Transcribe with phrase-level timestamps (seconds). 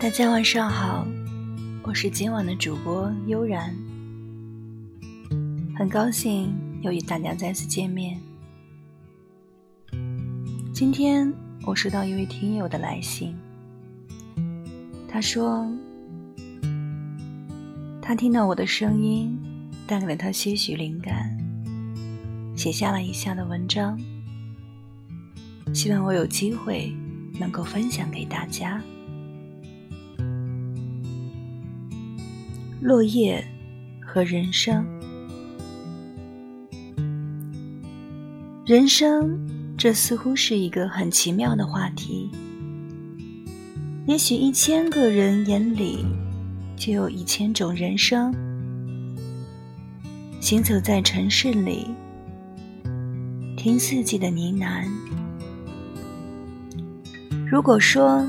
[0.00, 1.06] 大家晚上好，
[1.82, 3.76] 我是今晚的主播悠然，
[5.76, 8.18] 很高兴又与大家再次见面。
[10.72, 11.30] 今天
[11.66, 13.36] 我收到一位听友的来信，
[15.06, 15.70] 他说
[18.00, 19.38] 他听到我的声音，
[19.86, 21.36] 带给了他些许灵感，
[22.56, 24.00] 写下了以下的文章，
[25.74, 26.90] 希望我有机会
[27.38, 28.82] 能够分享给大家。
[32.82, 33.46] 落叶
[34.00, 34.86] 和人生，
[38.64, 39.38] 人生
[39.76, 42.30] 这似乎是一个很奇妙的话题。
[44.06, 46.06] 也许一千个人眼里
[46.74, 48.34] 就有一千种人生。
[50.40, 51.86] 行走在城市里，
[53.58, 54.88] 听四季的呢喃。
[57.46, 58.26] 如果说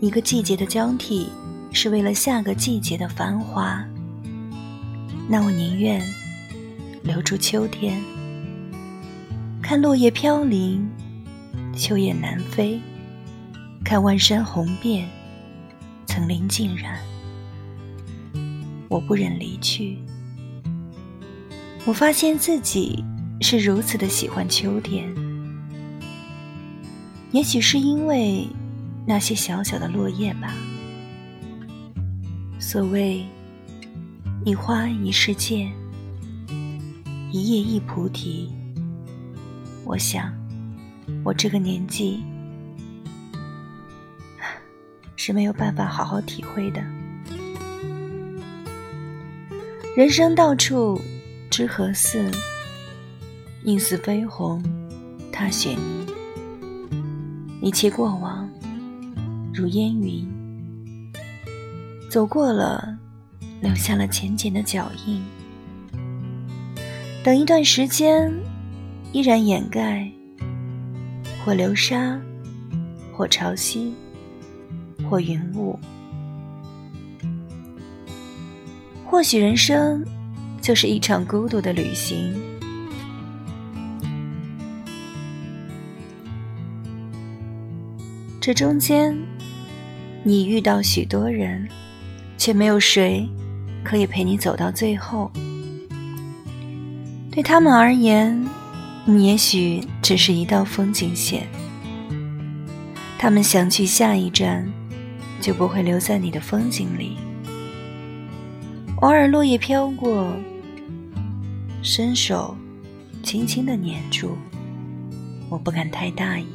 [0.00, 1.28] 一个季节的交替。
[1.72, 3.82] 是为了下个季节的繁华，
[5.28, 6.00] 那我宁愿
[7.02, 8.00] 留住秋天，
[9.62, 10.88] 看落叶飘零，
[11.74, 12.80] 秋雁南飞，
[13.82, 15.08] 看万山红遍，
[16.06, 17.00] 层林尽染。
[18.88, 19.98] 我不忍离去，
[21.86, 23.02] 我发现自己
[23.40, 25.12] 是如此的喜欢秋天，
[27.30, 28.46] 也许是因为
[29.06, 30.54] 那些小小的落叶吧。
[32.62, 33.26] 所谓
[34.44, 35.68] 一花一世界，
[37.32, 38.52] 一叶一菩提。
[39.84, 40.32] 我想，
[41.24, 42.22] 我这个年纪
[45.16, 46.80] 是没有办法好好体会的。
[49.96, 51.00] 人生到处
[51.50, 52.30] 知何似？
[53.64, 54.62] 应似飞鸿
[55.32, 56.06] 踏雪泥。
[57.60, 58.48] 一切过往
[59.52, 60.41] 如烟云。
[62.12, 62.98] 走过了，
[63.62, 65.24] 留下了浅浅的脚印。
[67.24, 68.30] 等一段时间，
[69.12, 70.06] 依然掩盖，
[71.42, 72.20] 或流沙，
[73.14, 73.94] 或潮汐，
[75.08, 75.78] 或云雾。
[79.06, 80.04] 或许人生
[80.60, 82.38] 就是一场孤独的旅行。
[88.38, 89.16] 这中间，
[90.22, 91.66] 你遇到许多人。
[92.42, 93.24] 却没有谁
[93.84, 95.30] 可以陪你走到最后。
[97.30, 98.44] 对他们而言，
[99.04, 101.46] 你也许只是一道风景线。
[103.16, 104.66] 他们想去下一站，
[105.40, 107.16] 就不会留在你的风景里。
[108.96, 110.34] 偶尔落叶飘过，
[111.80, 112.56] 伸手
[113.22, 114.30] 轻轻的捻住，
[115.48, 116.48] 我不敢太大意，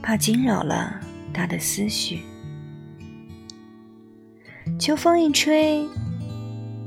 [0.00, 0.94] 怕惊扰了
[1.32, 2.20] 他的思绪。
[4.78, 5.86] 秋风一吹，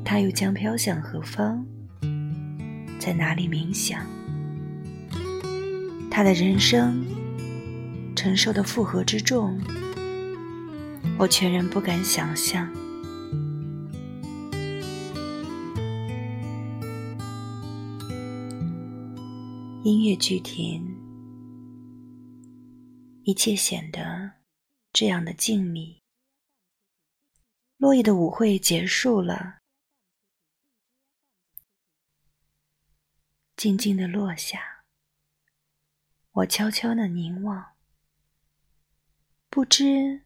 [0.03, 1.65] 它又将飘向何方？
[2.99, 4.05] 在哪里冥想？
[6.11, 7.05] 他的人生
[8.15, 9.59] 承受的负荷之重，
[11.17, 12.67] 我全然不敢想象。
[19.83, 20.83] 音乐剧停，
[23.23, 24.31] 一切显得
[24.91, 26.06] 这样的静谧。
[27.77, 29.59] 落叶的舞会结束了，
[33.55, 34.83] 静静的落下。
[36.31, 37.75] 我悄悄的凝望，
[39.49, 40.23] 不知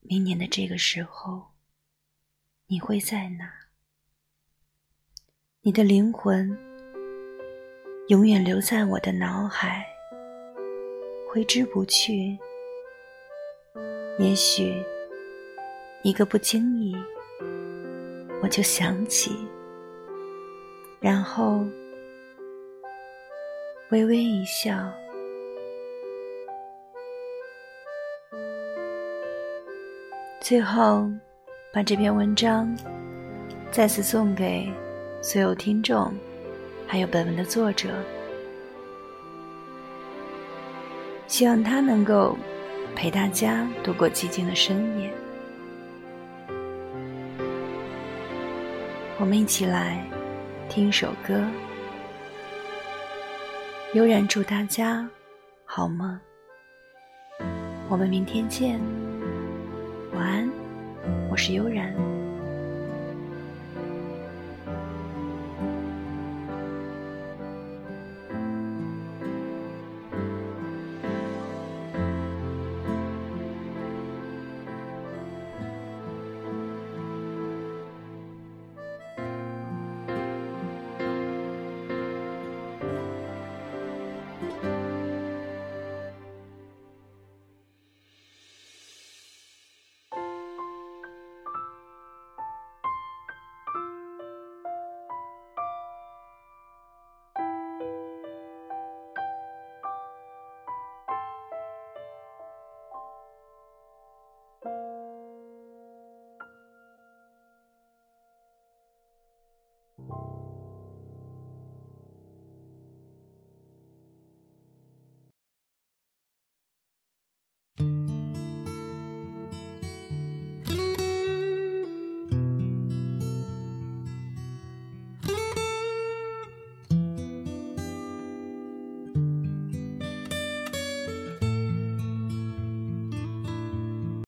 [0.00, 1.54] 明年的这个时候，
[2.68, 3.68] 你会在哪？
[5.60, 6.48] 你的灵魂
[8.08, 9.86] 永远留在我的脑海，
[11.30, 12.38] 挥之不去。
[14.18, 14.82] 也许。
[16.02, 16.96] 一个不经意，
[18.42, 19.36] 我就想起，
[20.98, 21.62] 然后
[23.90, 24.90] 微微一笑。
[30.40, 31.06] 最后，
[31.70, 32.74] 把这篇文章
[33.70, 34.72] 再次送给
[35.20, 36.10] 所有听众，
[36.86, 37.90] 还有本文的作者，
[41.26, 42.34] 希望他能够
[42.96, 45.12] 陪大家度过寂静的深夜。
[49.20, 50.02] 我们一起来
[50.70, 51.46] 听一首歌，
[53.92, 55.06] 悠然祝大家
[55.66, 56.18] 好梦。
[57.90, 58.80] 我们明天见，
[60.14, 60.50] 晚安，
[61.30, 62.09] 我是悠然。